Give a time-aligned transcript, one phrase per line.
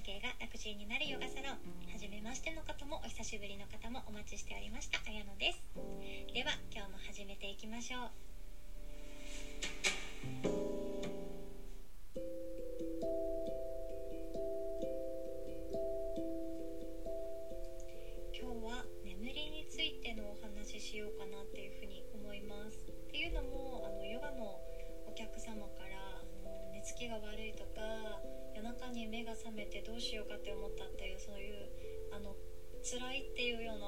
[0.00, 1.58] 関係が楽ちんになるヨガサロン。
[1.92, 4.98] 初めましての方もお久しぶりの方もお待ちしておりました。
[5.06, 5.60] あやのです。
[6.32, 8.08] では今日も始めていきましょ
[10.66, 10.69] う。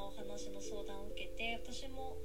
[0.07, 2.17] お話の相談を受けて私も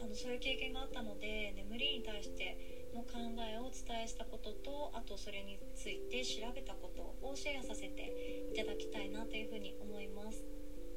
[0.00, 2.56] あのそういう経験があったので眠りに対して
[2.94, 8.12] の考えをお伝えしたこととあとそれについて調べたことをシェアさせて
[8.52, 10.44] いただきたいなというふうに思います。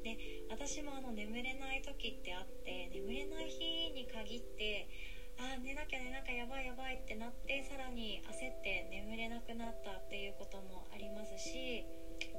[0.02, 0.16] で
[0.48, 4.88] 私もあの眠れない時ってあって眠れない日に限って
[5.36, 11.84] あ寝なきゃ寝なきゃやばいやばいってなってさらに焦って眠れなくなったっていうこともありますし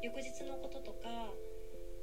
[0.02, 1.34] 翌日のこととか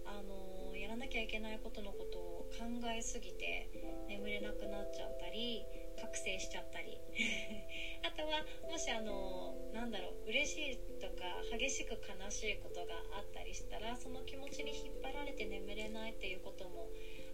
[0.06, 0.57] あの
[0.88, 3.68] やらなきゃいけないことのことを考えすぎて
[4.08, 5.60] 眠れなくなっちゃったり
[6.00, 6.96] 覚醒しちゃったり。
[8.00, 16.88] あとはもしあのなんだろう嬉しいとか激しく悲しいことがあったりしたらその気持ちに引っ張られて眠れないっていうことも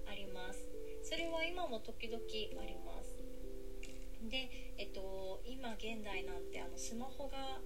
[0.04, 0.68] あります。
[1.04, 2.24] それは今も時々
[2.60, 3.16] あります。
[4.28, 7.60] で、えっと、今現代なんてあのスマホが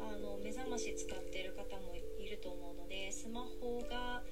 [0.00, 4.22] あの目覚まし使ってる方もいると思うのでスマホが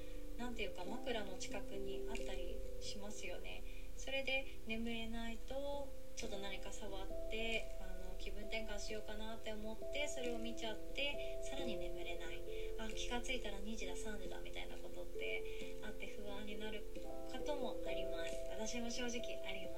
[0.41, 3.61] 何ていうか枕の近くにあったりしますよね。
[3.95, 11.13] それで眠れないとちょっと何か触ってあの気分転換しようかなって思ってそれを見ちゃって
[11.45, 12.41] さらに眠れない。
[12.81, 16.81] あ気が付いたら2時だ3時だみたいなことってあって不安になる
[17.29, 18.33] こともあります。
[18.49, 19.70] 私も正直あります。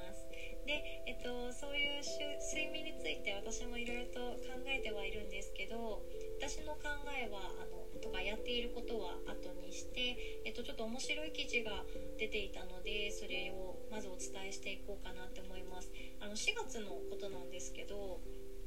[0.65, 6.01] で、えっと、そういう睡眠について私もいろいろと考えてはいるんですけど
[6.39, 11.83] 私の考えはあのとかやっていることは後にして、えっと、ちょっと面白い記事が
[12.17, 15.91] 出ていたのでそれをまずお伝えしていこうかなって思います。
[16.19, 18.19] あの4月のことなんですけど、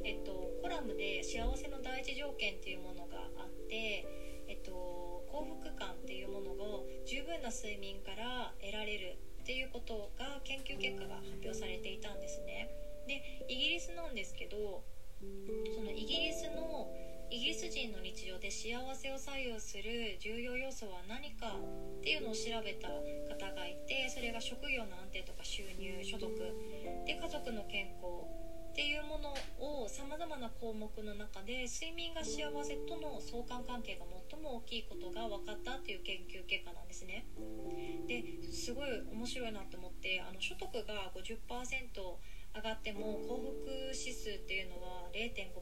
[0.05, 4.05] えっと、コラムで幸せの第一条件っていうものがあって
[4.49, 4.71] えっと、
[5.27, 6.65] 幸福感っていうものが
[7.05, 12.67] 十分な睡眠から得られるっていうことが研究結果が発表されていたんですね。
[13.07, 14.83] でイギリスなんですけど
[15.71, 16.91] そのイギリスの
[17.31, 26.27] イギリス人の日常で幸せを左右する重要要素は何かっていうのを調べた方がいてそれが職業の安定とか収入所得
[27.07, 28.27] で家族の健康
[28.77, 37.25] っていうものをさまざまな項目の中で睡眠が幸せとの相関関係が最も大きいことが分かったっていう研究結果なんですね。
[38.07, 41.41] ですごい面白いなと思ってあの所得が50%
[41.97, 45.57] 上がっても幸福指数っていうのは 0.5,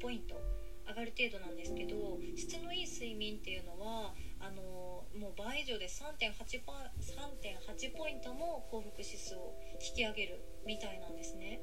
[0.00, 0.40] ポイント
[0.88, 11.60] 上がる程度なんですけど質のいい睡眠っていうのはあのもう倍以上で 3.8, ポ3.8ポイントも幸福指数を引き上げるみたいなんですね。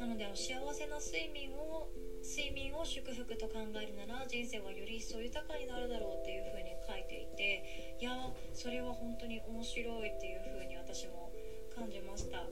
[0.00, 1.90] なのであの幸せな睡眠を
[2.22, 8.10] 睡眠を祝福と考えるなら人生はより一層豊かになるだろうっていう風に書いていていや
[8.54, 11.32] それは本当に面白いっていう風に私も
[11.74, 12.46] 感じました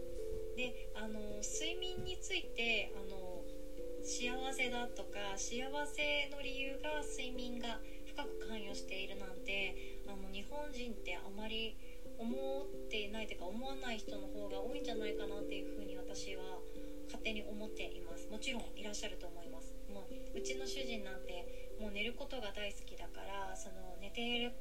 [0.56, 3.35] であの睡眠についてあの
[4.06, 9.74] 幸せだとか幸せの理由が睡眠が深く関与しているなんて
[10.06, 11.74] あの日本人ってあまり
[12.14, 16.62] 思ってないというか思わない人の方が多いんじゃないかなっていうふうに私は
[17.10, 18.30] 勝手に思っています。
[18.30, 19.74] もちろんいらっしゃると思います。
[19.92, 24.52] もううちの主人なんてもう寝ることが大好きだからその寝ている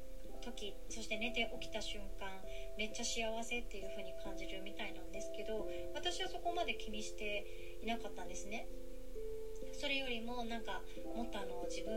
[0.42, 2.42] 時そして寝て起きた瞬間
[2.76, 7.46] めっちゃ幸せっていう風に感じるみたいなんですけど私はそこまで気にして
[7.82, 8.66] いなかったんですね。
[9.76, 10.80] それよりもなんか
[11.14, 11.92] もっとあの自分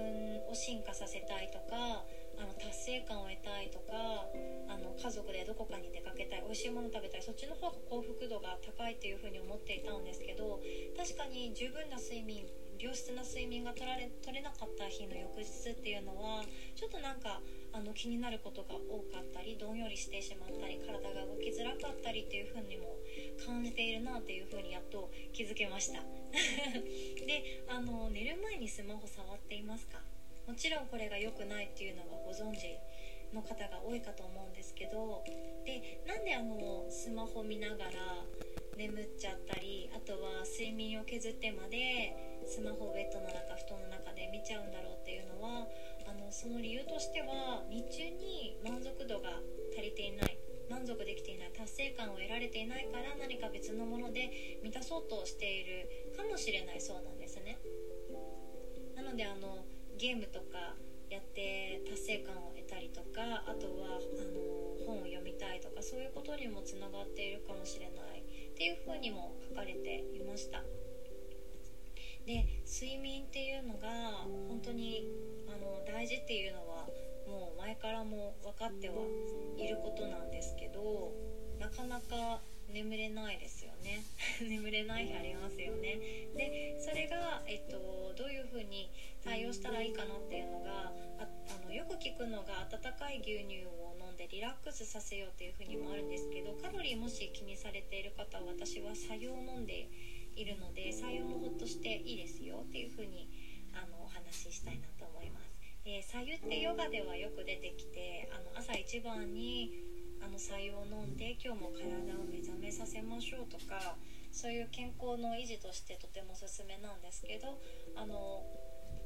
[0.51, 2.03] を進化させたいとか
[2.37, 4.27] あの達成感を得たいとか
[4.67, 10.59] あの家族でどこかに出かけたい美味しいもの食べたいそっちの方が幸福度が高いっていう風に思っていたんですけど
[10.95, 12.45] 確かに十分な睡眠
[12.79, 16.43] 良質な睡眠が取られ取れなかった日の翌日っていうのは
[16.75, 17.41] ちょっとなんか
[17.73, 22.95] あの気になることが多かったりどんよりしてしまったり体が動きづらかったりっていう風にも
[23.45, 26.18] 感じているなっていう風にやっと気づけました。
[26.31, 29.99] であの寝る前にスマホ触っていますか？
[30.47, 32.65] もちろんこれが良くないっていうのはご存知
[33.33, 35.23] の方が多いかと思うんですけど
[35.65, 37.91] でなんであのスマホ見ながら
[38.77, 45.67] 眠っちゃったりあとは睡眠を削ってまでスマホをベッドの中布団の中で見ちゃうんだろうっていうのは
[46.07, 49.29] あのその理由としては日中に満足度が
[49.75, 50.28] 足りていない
[50.69, 57.57] 満足できていない達成感を得られていないから何か別のもので満たそうとしているかもしれないそうなんですね。
[58.95, 59.65] なのであの
[59.97, 60.75] ゲームとか
[61.09, 70.61] やって達成感を得たりとかあとはあの本を読みたいとかそういうことにもつながっているかもしれないっていうふうにも書かれていました。
[72.25, 75.03] で睡眠っていうのが本当に
[75.47, 76.85] あの大事っていうのは
[77.27, 78.95] もう前からも分かっては
[79.57, 80.38] いることなんです。
[81.69, 82.39] かなか
[82.73, 84.03] 眠れないですよね
[84.41, 85.97] 眠れない日ありますよね
[86.35, 88.89] でそれが、えっと、どういうふうに
[89.23, 99.87] 対応したらいいかなっていうのがああのよく聞くのが温かい牛乳を飲んでリラックスさせようっていうふうにもあるんですけどカロリーもし気にされている方は私は白湯を飲んで
[100.35, 103.27] いるので白湯もほっとしていいですよっていうふうに
[103.73, 105.49] あのお話ししたいなと思います。
[105.83, 109.71] で白湯ってヨガではよく出てきてあの朝一番に
[110.21, 113.97] あの白湯を飲んで今日も体を目覚めさせましょうとか
[114.31, 117.59] そういう健康の維持としてとてもおすすめなんですけど
[117.95, 118.43] あの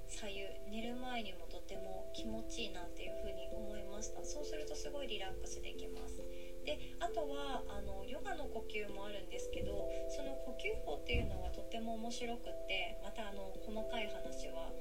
[0.10, 0.27] 左
[0.69, 4.24] 右寝る前にもとても気持ちいいなっていうふうに思いました。
[4.24, 6.21] そうするとすごいリラックスできます。
[6.65, 14.71] であとはあのヨガの呼吸もあるんですけどその呼吸法っていうのはとても面白くってまたあの細かい話は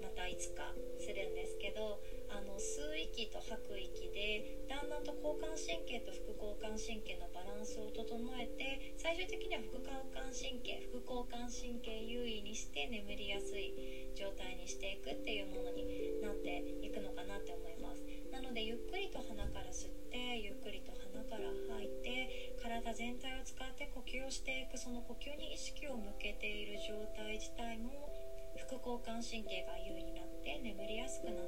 [0.00, 2.00] またいつかするんですけど
[2.36, 13.72] あの吸う息と吐く息でだんだんと交感神経と副交感神経のバランスを整えて最終的には副交感神経副交感神経優位にして眠りやすい
[14.12, 15.88] 状態にしていくっていうものに
[16.20, 18.04] なっていくのかなって思います。
[18.28, 28.12] なのでゆっくりと鼻から吸ってゆっくりと鼻から吐いて体全体を使って呼吸をしていくその呼吸に意識を向けている状態自体も
[28.56, 31.45] 副交感神経が優位になって眠りやすくな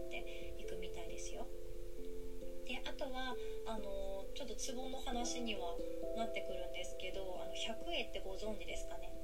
[2.98, 3.34] とは
[3.66, 5.78] あのちょっとツボの話には
[6.16, 9.14] なってくるんですけどあの100絵ってご存知ですかね？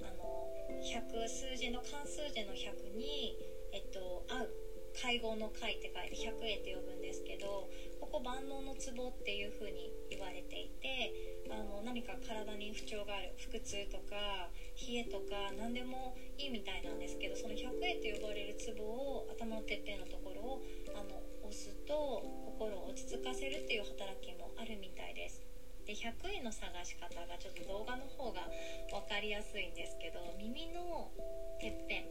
[0.00, 0.48] あの
[0.80, 3.36] 100数字の漢数字の100に
[3.72, 4.50] えっと合う
[4.92, 7.68] 会合の会って書いて100絵って呼ぶんですけど
[8.00, 11.12] ここ万能のツボっていう風に言われていて
[11.48, 20.62] あの何か体に不調がある腹痛とか冷えとか何でもいいみたいなんですけどその100円と呼ばれるツボを頭のてっぺんのところを
[20.94, 22.22] あの押すと
[22.60, 25.40] 心を落ち着かせるっていう働きもあるみたいです。
[25.86, 28.46] で100円の探し方がちょっと動画の方が
[28.92, 31.08] 分かりやすいんですけど耳の
[31.58, 32.04] てっぺん。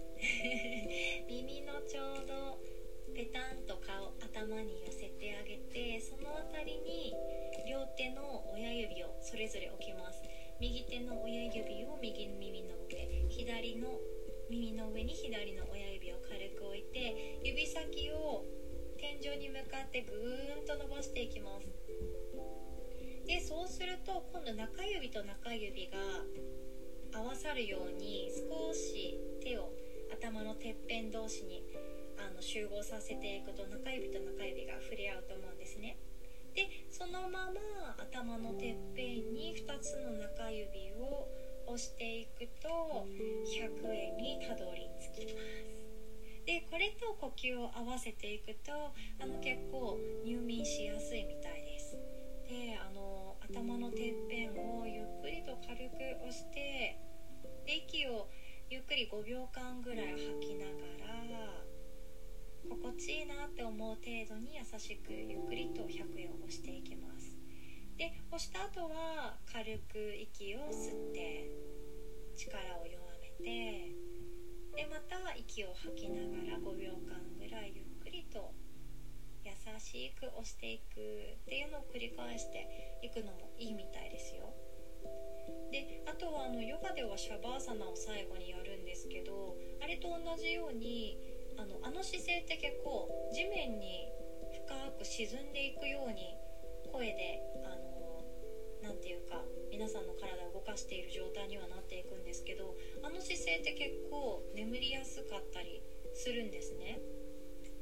[1.30, 1.49] 耳
[24.10, 26.00] と今度中指と中指が
[27.14, 29.70] 合わさるように少し手を
[30.12, 31.64] 頭のてっぺん同士に
[32.18, 35.98] あの集合させていくと中指と中指が触れ合うと思うんですね。
[36.56, 37.62] でそのまま
[38.02, 41.30] 頭のてっぺんに2つの中指を
[41.68, 43.06] 押していくと
[43.46, 45.70] 100円にたどり着きます。
[46.48, 51.59] でこれと呼吸を合わせていくとあの結構入眠しやすいみたいですであの
[53.52, 57.00] 頭のてっぺんをゆっくりと軽く押して
[57.66, 58.30] で息を
[58.70, 60.72] ゆっくり5秒間ぐらい吐きなが
[61.28, 61.66] ら
[62.70, 67.36] 心地いいなって思う程度に優しくゆっくりと100円を押していきます。
[67.98, 71.50] で押した後は軽く息を吸って
[72.38, 73.96] 力を弱めて
[74.76, 78.54] でまた息を吐きながら5秒間ぐらいゆっくりと
[79.80, 84.54] しく押していくっていうのを繰り返していくのもいいみたいですよ
[85.72, 91.18] であとはあのヨガではシャバーサナを最後にやるんですけどあれと同じように
[91.58, 94.08] あのあの姿勢って結構地面に
[94.66, 96.36] 深く沈んでいくように
[96.92, 98.00] 声であの
[98.82, 105.82] なていうか皆さんの体を動かしている状態にはなっていくんですけどあの姿勢って結構眠りやすかったり
[106.14, 107.00] するんですね。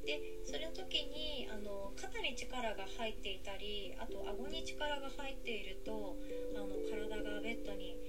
[0.07, 6.15] でその時にあの肩に力が入っていたりあと顎に力が入っていると
[6.55, 7.99] あの体がベッドに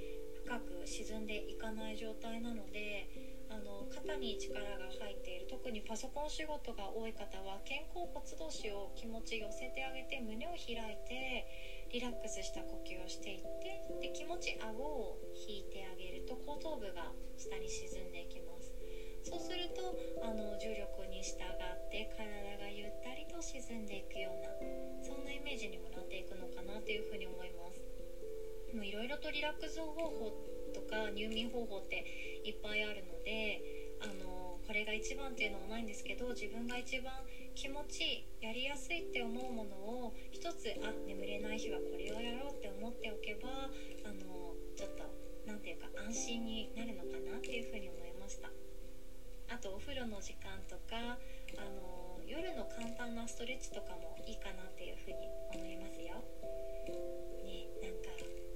[0.46, 3.08] 深く沈んでいかない状態なので
[3.50, 11.44] あの肩に力が入っている特にパソコン仕事が多い方は肩甲骨同士を気持ち寄せてあげて胸を開いて
[11.90, 18.78] リラックスした呼吸をしていってで気持ち顎を引いてあげると後頭部が下に沈んでいきます。
[19.28, 21.36] そうするとあの重力に従
[21.98, 24.54] って体がゆったりと沈んでいくような
[25.02, 27.82] そんなイメージにもなっていくのかなというふうに思います。
[28.72, 30.30] もういろいろとリラックス方法
[30.74, 32.04] とか入眠方法って
[32.44, 33.62] いっぱいあるので
[33.98, 37.24] あのこれが一番っていうのはないんですけど自分が一番
[37.54, 43.48] 気持ちいいやりやすいって思うものを一つあ眠れない日はこれをやろうって思っておけば
[44.04, 45.04] あのちょっと
[45.46, 48.50] 何て言うか安心になるのかなっていうふうに思いました。
[49.50, 51.16] あとお風呂の時間とか
[51.56, 55.16] あの夜の簡単なストレッチとかもいいかなっていうふうに
[55.54, 56.20] 思いますよ。
[57.44, 58.10] ねなんか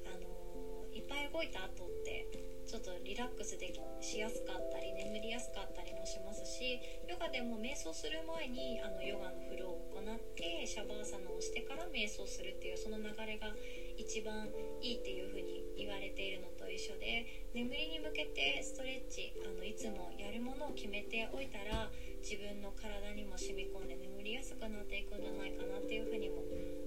[0.07, 2.27] あのいっぱい動いた後って
[2.67, 13.55] ちょっとリラックスできしやすかったり眠りやすかったりもしますしヨガでも瞑想する前にあのヨガのフローを行ってシャバーサナをしてから瞑想するっていうその流れが
[13.97, 14.49] 一番
[14.81, 21.91] いいっていう風に言われているのと一緒で眠りに向けてストレッチあのいつもやるものを決めておいたら
[22.23, 26.43] 自分の体にも染み込んで眠りやすくなっていくんじゃないかなっていう風にも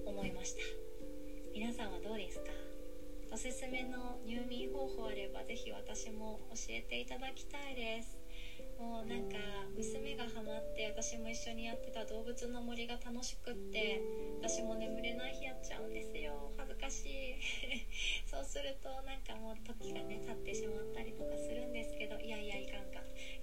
[0.06, 0.62] 思いました。
[1.54, 2.50] 皆さんはどうですか？
[3.30, 8.16] おすすめの入眠方法あればぜひ私も教えていただきたいです。
[8.78, 9.36] もうなんか
[9.76, 14.00] 娘がハマって私も一緒にやってた動物の森が楽しくって
[14.40, 16.52] 私も眠れない日やっちゃうんですよ。
[16.56, 17.34] 恥ずかしい。
[18.24, 22.95] そうするとなんかもう時がね経ってしまったりとかするんですけどいやいやいかんか。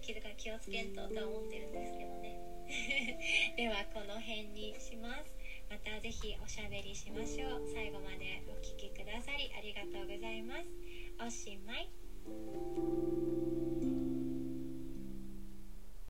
[0.03, 2.37] 気気をつけんととは思ってるんですけどね。
[3.55, 5.33] ではこの辺にします。
[5.69, 7.71] また是非おしゃべりしましょう。
[7.73, 10.67] 最後までお聴きくださりありがとうございます。
[11.25, 13.32] おしまい。